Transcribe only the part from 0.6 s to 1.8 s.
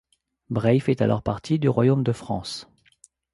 fait alors partie du